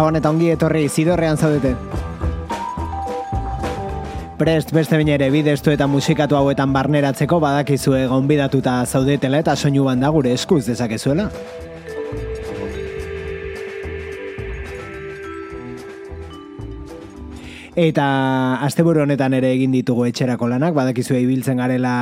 [0.00, 1.74] Gabon eta ongi etorri zidorrean zaudete.
[4.40, 10.08] Prest beste bine ere bidestu eta musikatu hauetan barneratzeko badakizue gonbidatuta zaudetela eta soinu banda
[10.08, 11.26] gure eskuz dezakezuela.
[17.80, 21.92] Eta asteburu honetan ere egin ditugu etxerako lanak, badakizu ibiltzen garela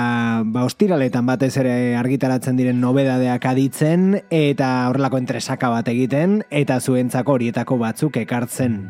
[0.42, 7.38] ba ostiraletan batez ere argitaratzen diren nobedadeak aditzen eta horrelako entresaka bat egiten eta zuentzako
[7.38, 8.80] horietako batzuk ekartzen.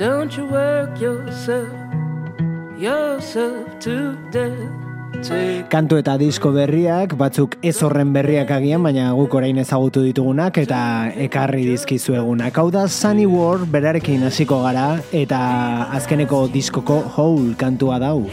[0.00, 1.68] Don't you work yourself,
[2.80, 4.85] yourself to death.
[5.70, 10.78] Kantu eta disko berriak, batzuk ez horren berriak agian, baina guk orain ezagutu ditugunak eta
[11.26, 12.56] ekarri dizkizu egunak.
[12.56, 15.40] Hau da Sunny War berarekin hasiko gara eta
[15.98, 18.26] azkeneko diskoko Hole kantua dau.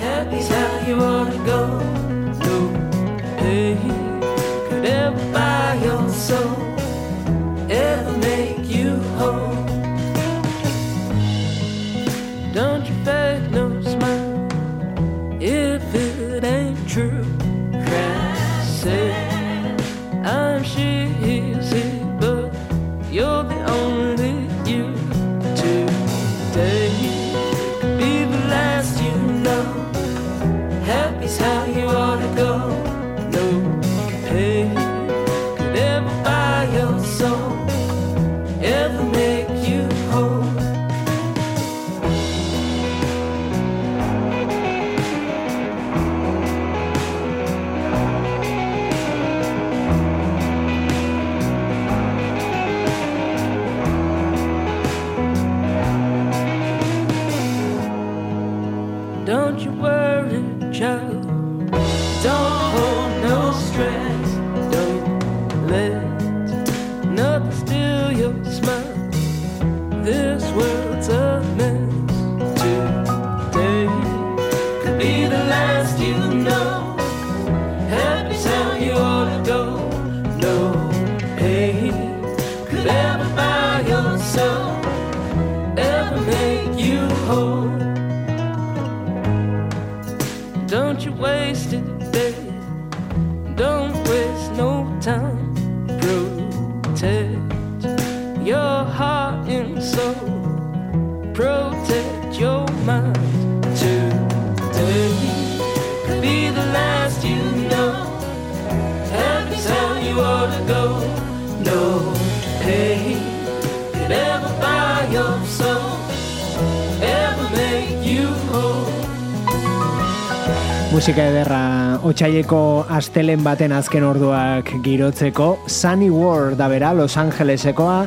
[121.03, 122.57] Musika ederra otxaieko
[122.95, 125.47] astelen baten azken orduak girotzeko.
[125.67, 128.05] Sunny War da bera Los Angelesekoa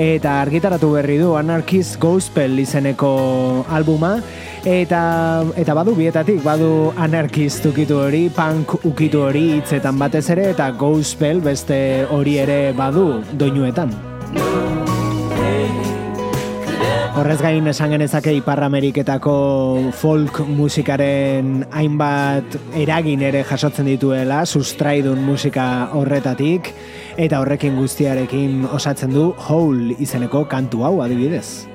[0.00, 3.12] eta argitaratu berri du Anarchist Gospel izeneko
[3.68, 4.14] albuma.
[4.64, 10.70] Eta eta badu bietatik badu Anarchist ukitu hori punk ukitu hori hitzetan batez ere eta
[10.72, 13.92] Gospel beste hori ere badu doinuetan
[17.28, 19.32] Horrez gain esan genezake Ipar Ameriketako
[19.92, 26.72] folk musikaren hainbat eragin ere jasotzen dituela, sustraidun musika horretatik,
[27.20, 31.68] eta horrekin guztiarekin osatzen du Hole izeneko kantu hau adibidez.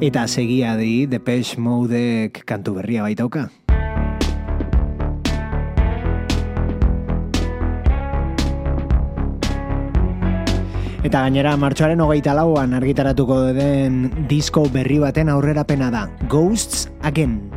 [0.00, 3.50] Eta segia di Depeche Modek kantu berria baitauka.
[11.08, 16.04] Eta gainera martxoaren hogeita lauan argitaratuko den disko berri baten aurrerapena da.
[16.28, 17.47] Ghosts Again.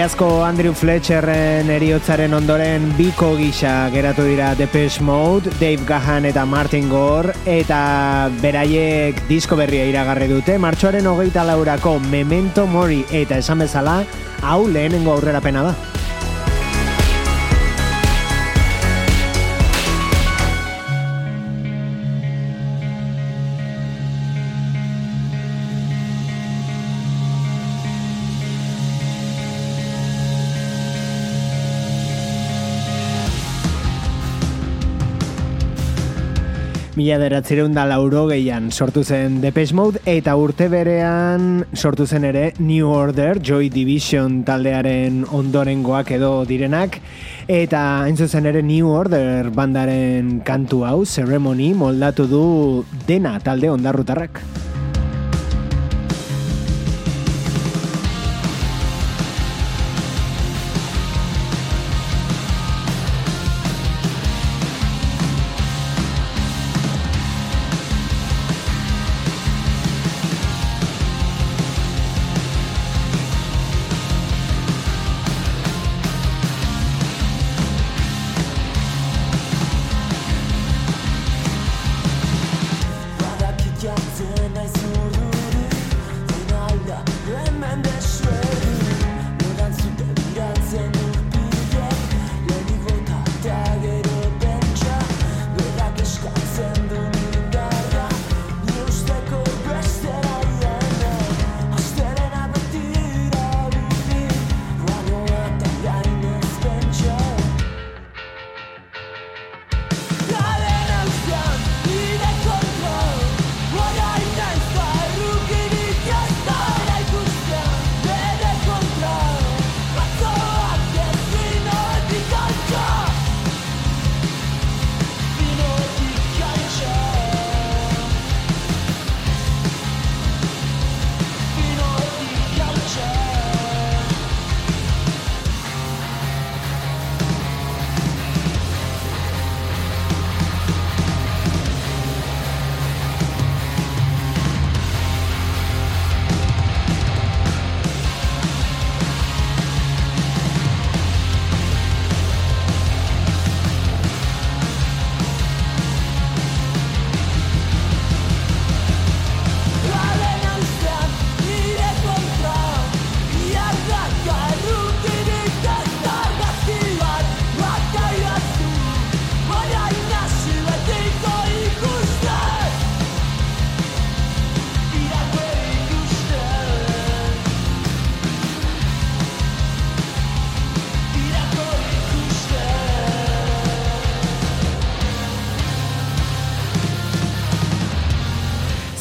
[0.00, 6.88] Iazko Andrew Fletcherren eriotzaren ondoren biko gisa geratu dira Depeche Mode, Dave Gahan eta Martin
[6.88, 14.00] Gore, eta beraiek disko berria iragarri dute, martxoaren hogeita laurako Memento Mori eta esan bezala,
[14.40, 15.99] hau lehenengo aurrera pena da.
[37.00, 42.42] Mila deratzireun da lauro gehian sortu zen Depeche Mode eta urte berean sortu zen ere
[42.58, 47.00] New Order, Joy Division taldearen ondorengoak edo direnak
[47.48, 52.44] eta hain zuzen ere New Order bandaren kantu hau, Ceremony, moldatu du
[53.08, 54.44] dena talde ondarrutarrak.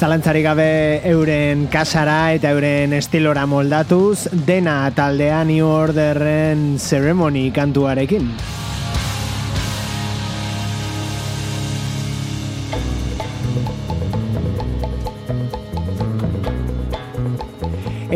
[0.09, 8.33] Zalantzari gabe euren kasara eta euren estilora moldatuz, dena taldea New Orderren Ceremony kantuarekin.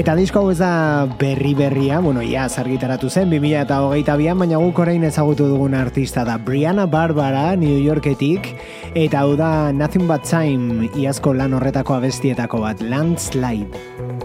[0.04, 4.36] Eta disko hau ez da berri berria, bueno, ia zargitaratu zen, 2000 eta hogeita bian,
[4.36, 8.52] baina guk orain ezagutu dugun artista da Brianna Barbara, New Yorketik,
[9.00, 14.23] eta hau da Nothing But Time, iazko lan horretako abestietako bat, Landslide.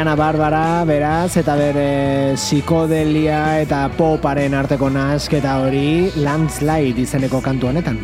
[0.00, 8.00] Diana Barbara, beraz, eta bere psikodelia eta poparen arteko nasketa hori Landslide izeneko kantu honetan.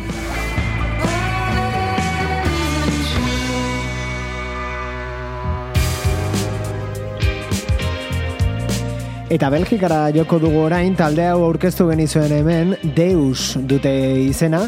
[9.37, 13.91] Eta Belgikara joko dugu orain, talde hau aurkeztu genizuen hemen, Deus dute
[14.23, 14.63] izena,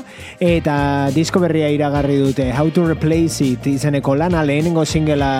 [0.45, 0.75] eta
[1.15, 5.31] disko berria iragarri dute, How to Replace It izeneko lana lehenengo singela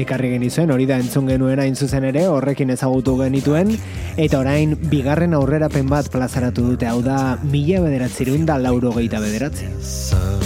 [0.00, 3.70] ekarri genizuen, hori da entzun genuen hain zuzen ere, horrekin ezagutu genituen,
[4.16, 10.43] eta orain bigarren aurrerapen bat plazaratu dute, hau da, mila bederatzirunda lauro gehieta bederatzi.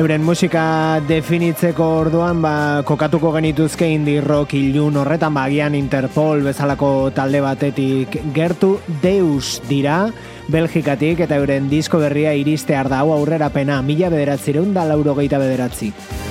[0.00, 2.52] euren musika definitzeko orduan ba,
[2.88, 10.06] kokatuko genituzke indie rock ilun horretan ba, bagian Interpol bezalako talde batetik gertu Deus dira
[10.48, 13.50] Belgikatik eta euren disko berria iriste ardau aurrera
[13.82, 15.92] mila bederatzireun da laurogeita bederatzi.
[15.92, 16.29] bederatzi.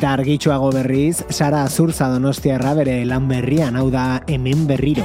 [0.00, 5.04] Eta argitxoago berriz, Sara Azurza Donostiarra bere lan berrian, hau da hemen berriro.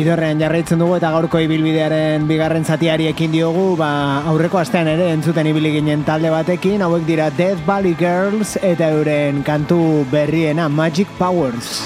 [0.00, 3.90] Zidorrean jarraitzen dugu eta gaurko ibilbidearen bigarren zatiari ekin diogu, ba,
[4.30, 9.44] aurreko astean ere entzuten ibili ginen talde batekin, hauek dira Death Valley Girls eta euren
[9.44, 9.82] kantu
[10.14, 11.82] berriena Magic Powers.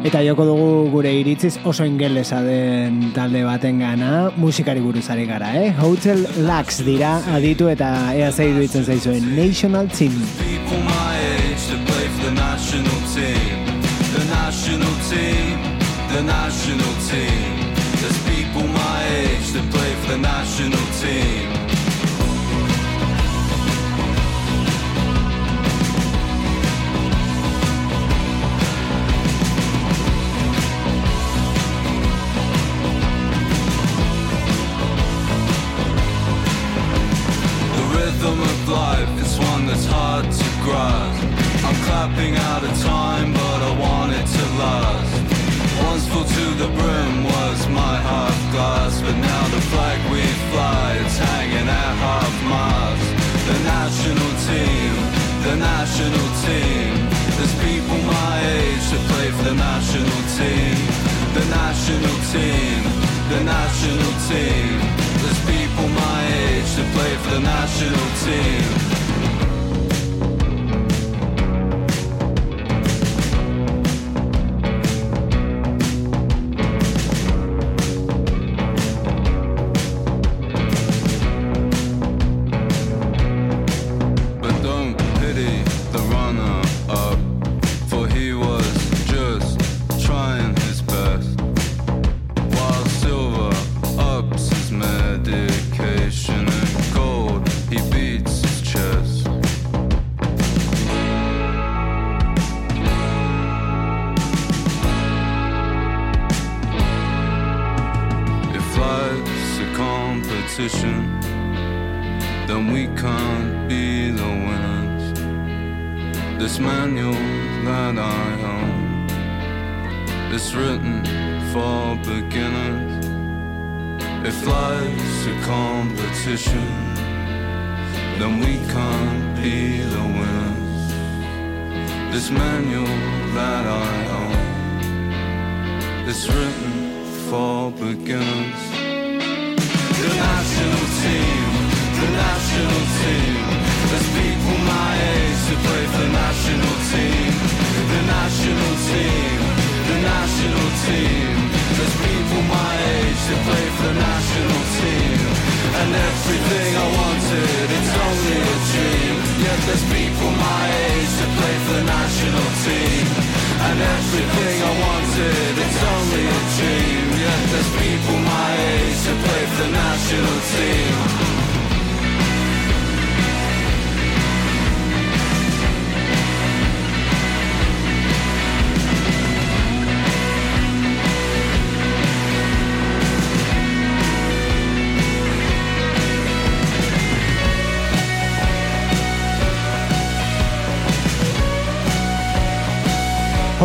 [0.00, 5.50] Eta joko dugu gure iritziz oso ingelesa den talde baten gana, musikari buruz ari gara,
[5.60, 5.74] eh?
[5.76, 10.16] Hotel Lux dira aditu eta ea zei iruditzen zaizuen National Team.
[12.22, 13.66] the national team.
[14.14, 15.58] The national team,
[16.12, 17.74] the national team.
[18.00, 21.49] There's people my age to play for the national team.
[38.20, 41.24] Rhythm of life is one that's hard to grasp.
[41.64, 45.14] I'm clapping out of time, but I want it to last.
[45.88, 51.00] Once full to the brim was my half glass, but now the flag we fly
[51.06, 53.08] is hanging at half mast.
[53.48, 54.92] The national team,
[55.48, 56.92] the national team.
[57.36, 60.69] There's people my age that play for the national team.
[67.42, 68.79] National team.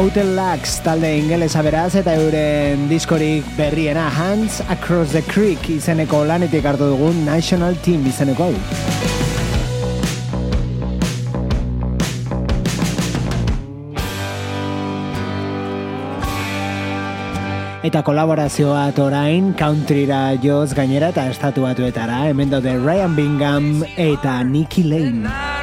[0.05, 6.67] Hotel Lux talde ingelesa beraz eta euren diskorik berriena Hands Across the Creek izeneko lanetik
[6.69, 8.53] hartu dugun National Team izeneko hau.
[17.81, 24.43] Eta kolaborazio bat orain countryra joz gainera eta estatu batuetara hemen daude Ryan Bingham eta
[24.45, 25.54] Nicky Lane.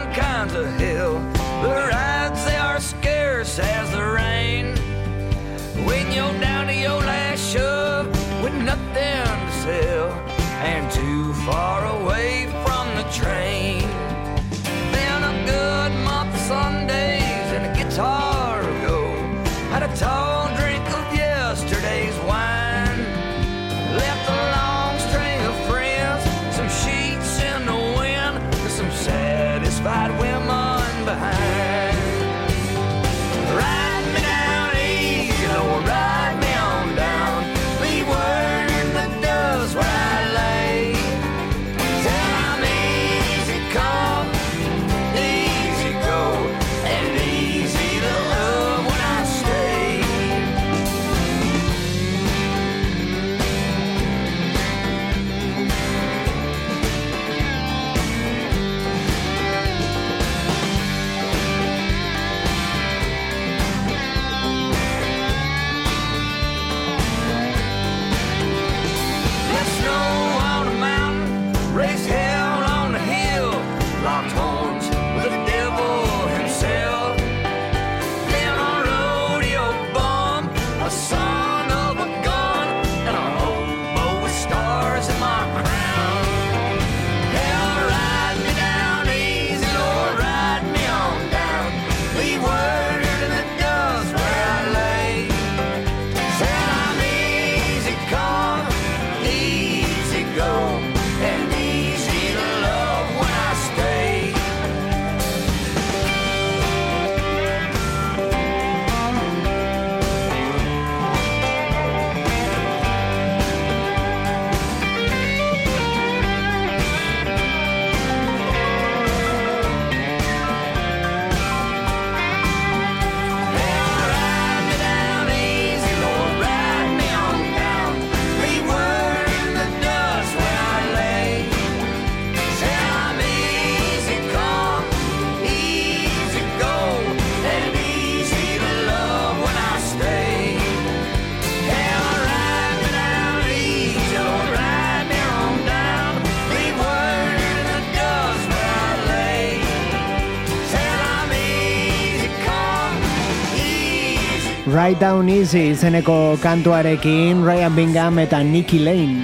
[154.83, 159.23] Right Down Easy izeneko kantuarekin Ryan Bingham eta Nicky Lane.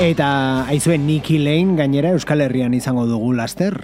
[0.00, 3.76] Eta aizuen Nicky Lane gainera Euskal Herrian izango dugu laster.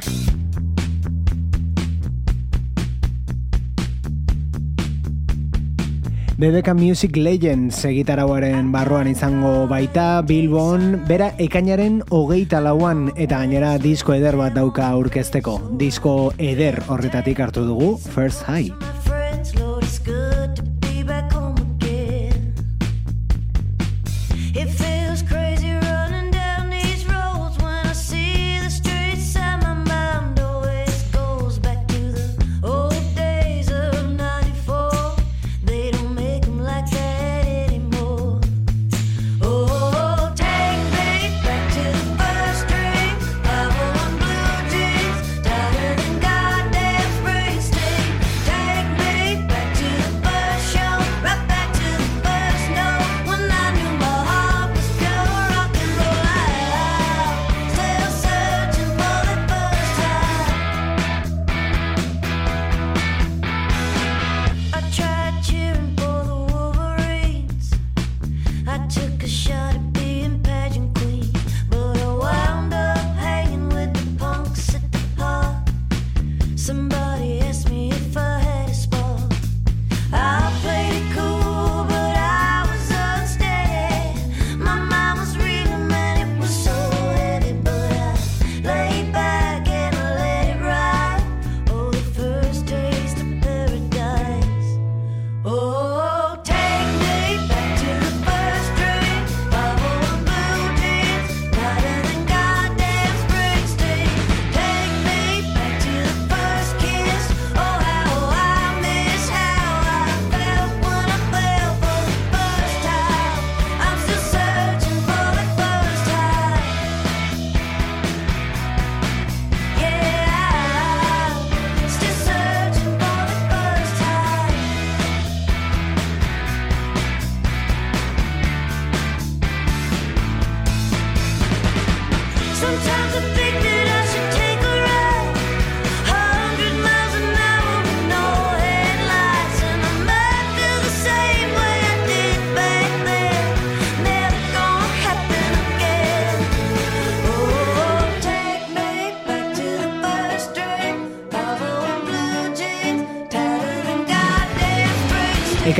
[6.36, 14.12] BBK Music Legends egitarauaren barruan izango baita Bilbon, bera ekainaren hogeita lauan eta gainera disko
[14.18, 15.56] eder bat dauka aurkezteko.
[15.80, 19.05] Disko eder horretatik hartu dugu First High.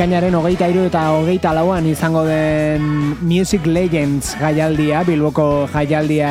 [0.07, 2.85] ekainaren hogeita iru eta hogeita lauan izango den
[3.27, 6.29] Music Legends jaialdia, Bilboko jaialdia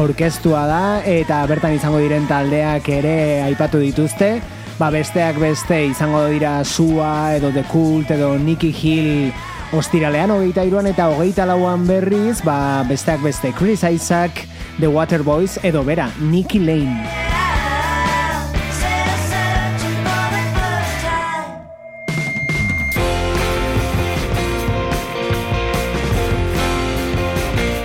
[0.00, 3.14] aurkeztua da, eta bertan izango diren taldeak ere
[3.44, 4.38] aipatu dituzte.
[4.80, 9.28] Ba besteak beste izango dira Sua, edo The Cult, edo Nicky Hill,
[9.76, 14.46] Ostiralean hogeita iruan eta hogeita lauan berriz, ba besteak beste Chris Isaac,
[14.80, 17.27] The Waterboys, edo bera, Nicky Lane.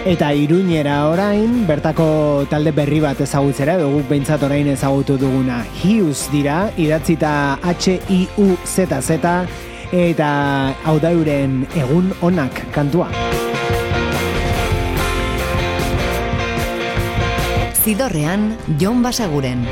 [0.03, 5.61] Eta iruñera orain, bertako talde berri bat ezagutzera, dugu behintzat orain ezagutu duguna.
[5.79, 9.31] Hius dira, idatzita H-I-U-Z-Z,
[9.95, 10.29] eta
[10.83, 13.07] hau da euren egun onak kantua.
[17.79, 19.63] Zidorrean, Jon Basaguren.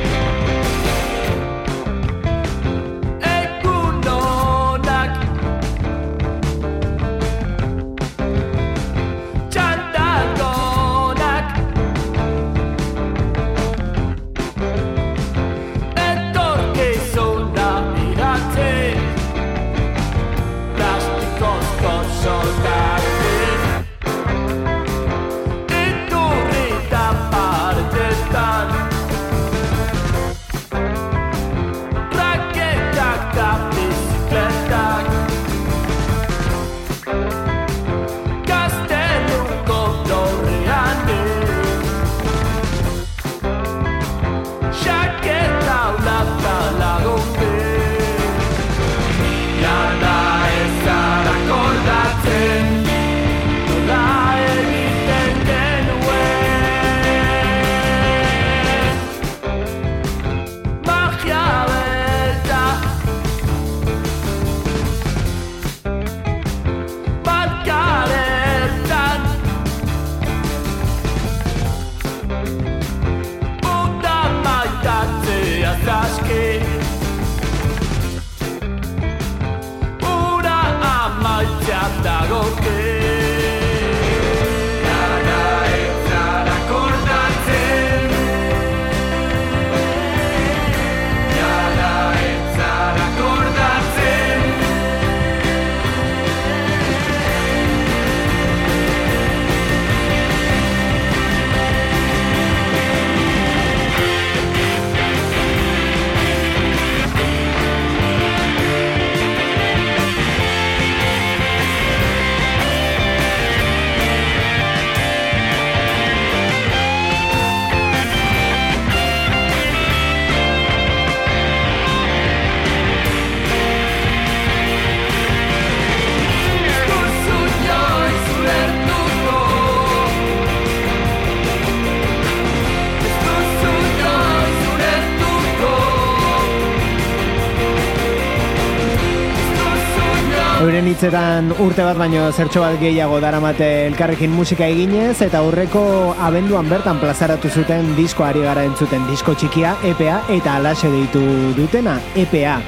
[141.01, 145.81] Hitzetan urte bat baino zertxo bat gehiago daramate elkarrekin musika eginez eta aurreko
[146.27, 151.23] abenduan bertan plazaratu zuten diskoari gara entzuten disko txikia EPA eta alaxe deitu
[151.57, 152.59] dutena EPA.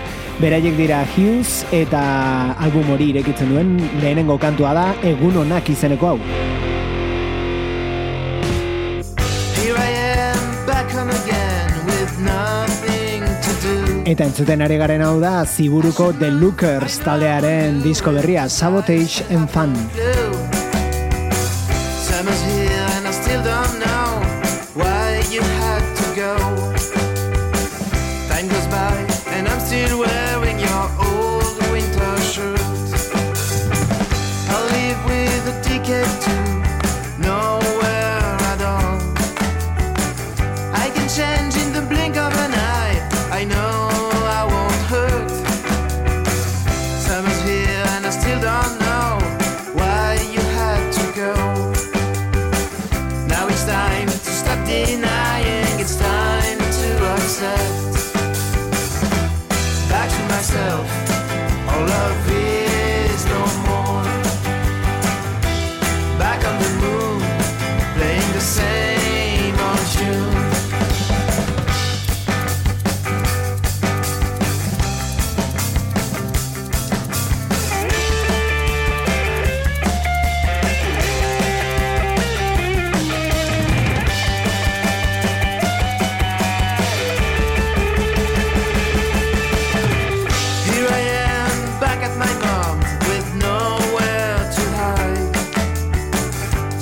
[0.42, 2.02] Beraiek dira Hughes eta
[2.58, 6.53] album hori irekitzen duen lehenengo kantua da egun onak izeneko hau.
[14.14, 19.74] Eta entzuten ari garen hau da ziburuko The Lookers taldearen disko berria Sabotage and Fun.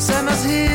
[0.01, 0.70] Sam as here.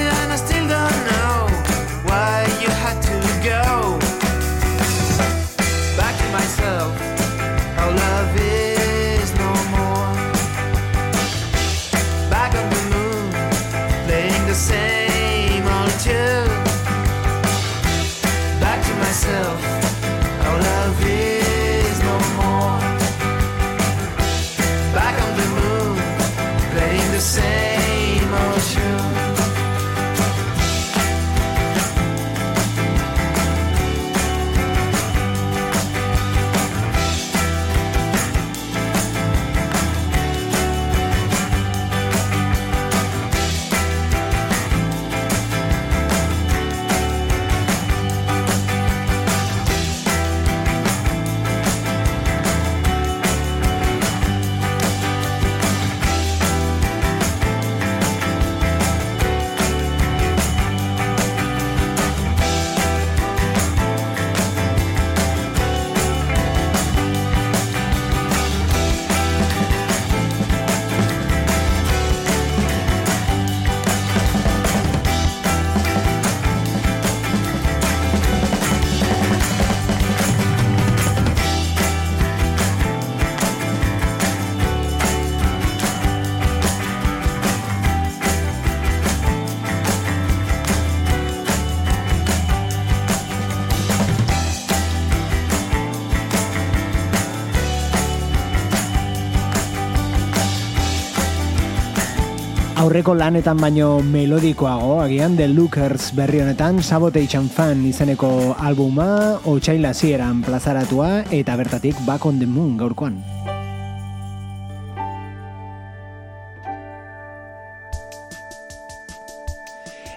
[102.77, 109.95] Aurreko lanetan baino melodikoago, agian The Lookers berri honetan Sabotage and Fan izeneko albuma, otxaila
[109.97, 113.23] zieran plazaratua eta bertatik Back on the Moon gaurkoan.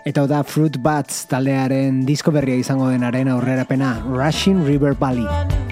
[0.03, 5.68] Eta da Fruit Bats taldearen disko berria izango denaren aurrerapena Rushing River Valley.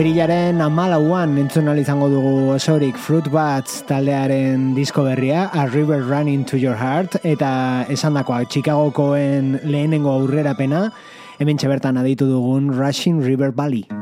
[0.00, 6.56] Apirilaren amalauan entzun izango dugu osorik Fruit Bats taldearen disko berria, A River Running to
[6.56, 10.86] Your Heart, eta esandakoa Chicagokoen lehenengo aurrerapena,
[11.38, 13.99] hemen bertan aditu dugun Rushing River Valley.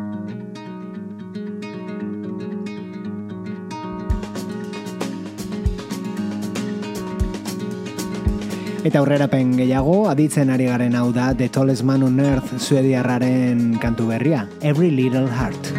[8.88, 14.06] Eta aurrerapen gehiago, aditzen ari garen hau da The Tallest Man on Earth suediarraren kantu
[14.08, 15.74] berria, Every Little Heart.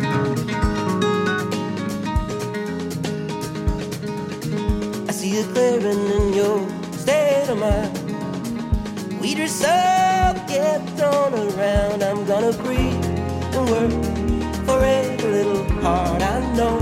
[5.54, 6.60] Clearing in your
[6.92, 7.90] state of mind.
[9.22, 12.04] Weed yourself get thrown around.
[12.04, 13.06] I'm gonna breathe
[13.58, 13.94] and work
[14.68, 16.78] for every little heart I know.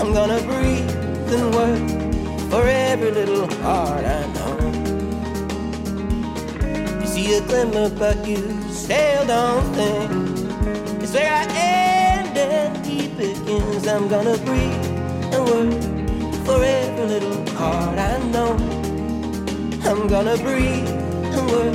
[0.00, 4.41] I'm gonna breathe and work for every little heart I know.
[7.32, 8.36] A glimmer, but you
[8.70, 10.10] still don't think
[11.02, 13.88] it's where I end and he begins.
[13.88, 14.84] I'm gonna breathe
[15.32, 18.52] and work for every little heart I know.
[19.88, 20.90] I'm gonna breathe
[21.36, 21.74] and work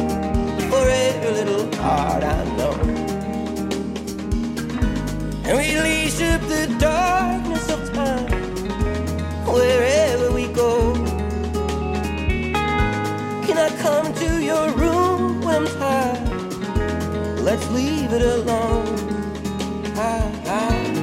[0.70, 2.74] for every little heart I know.
[5.44, 7.17] And we release up the darkness
[18.10, 18.88] leave it alone.
[19.98, 20.94] I, I.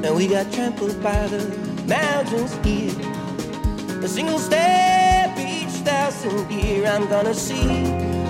[0.00, 1.46] Now we got trampled by the
[1.86, 3.09] mountains here.
[6.20, 7.84] Thousand year, I'm gonna see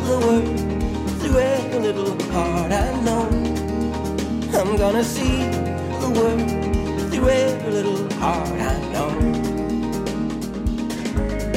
[0.07, 3.27] the world through every little heart I know.
[4.55, 5.47] I'm gonna see
[6.03, 9.11] the world through every little heart I know.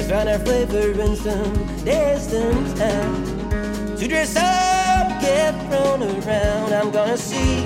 [0.09, 1.53] Find our flavor in some
[1.83, 3.95] distant town.
[3.97, 6.73] To dress up, get thrown around.
[6.73, 7.61] I'm gonna see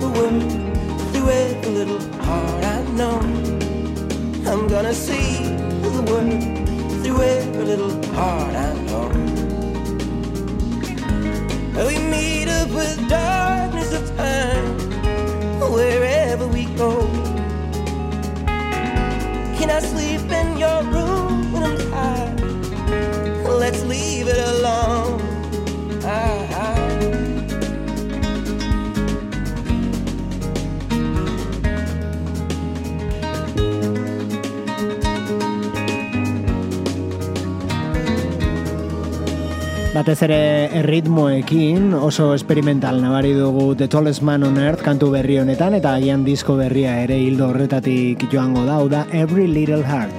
[0.00, 0.42] the world
[1.12, 3.20] through every little heart I know.
[4.50, 5.54] I'm gonna see
[5.96, 6.68] the world
[7.02, 9.08] through every little heart I know.
[11.88, 14.66] We meet up with darkness of time
[15.76, 16.92] wherever we go.
[19.58, 22.40] Can I sleep in your room when I'm tired?
[23.62, 25.27] Let's leave it alone.
[39.98, 45.74] Batez ere erritmoekin oso experimental nabari dugu The Tallest Man on Earth kantu berri honetan
[45.74, 50.14] eta agian disko berria ere hildo horretatik joango da, da Every Little Heart.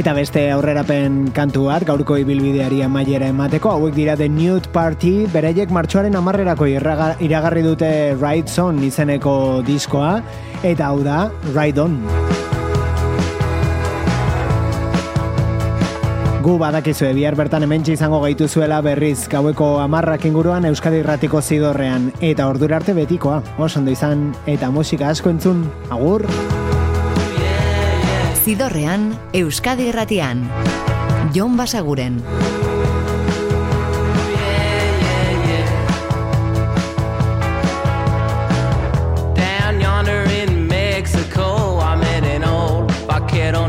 [0.00, 5.68] Eta beste aurrerapen kantu bat, gaurko ibilbideari amaiera emateko, hauek dira The Nude Party, bereiek
[5.68, 10.22] martxoaren amarrerako iragarri dute Ride On izeneko diskoa,
[10.64, 12.37] eta hau da Ride On.
[16.48, 22.46] Gu badakizue bihar bertan hementsi izango gaituzuela berriz gaueko amarrak inguruan Euskadi Irratiko zidorrean eta
[22.48, 25.60] ordura arte betikoa, oso ondo izan eta musika asko entzun,
[25.92, 26.24] agur!
[28.46, 30.40] Zidorrean, Euskadi Irratian.
[31.36, 32.16] Jon Basaguren.
[39.36, 43.68] Down yonder in Mexico, I met an old vaquero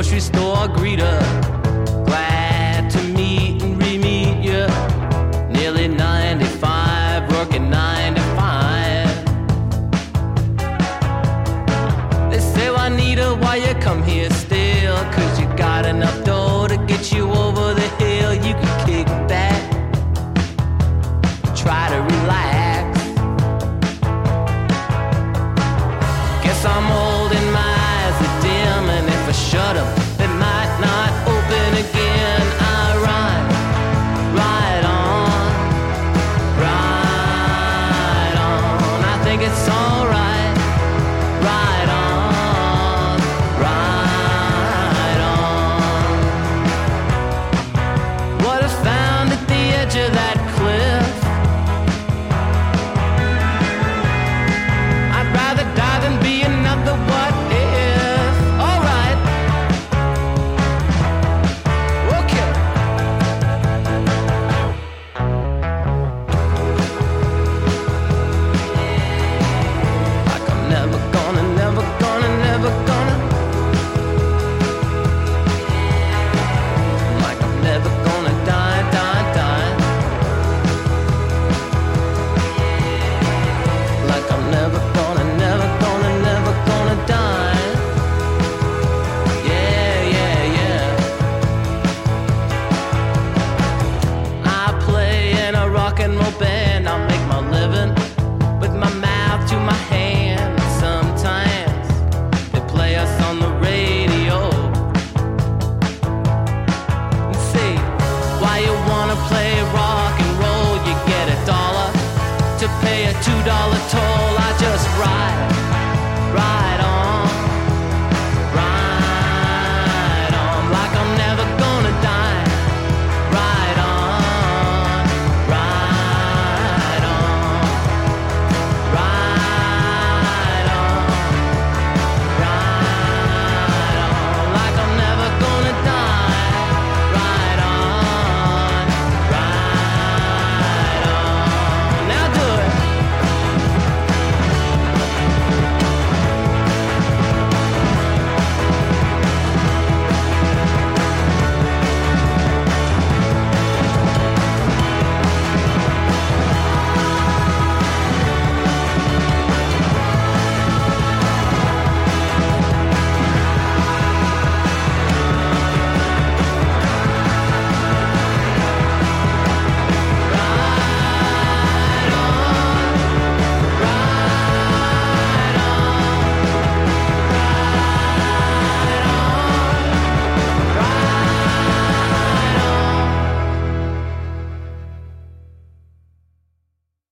[0.00, 1.49] grocery store greeter.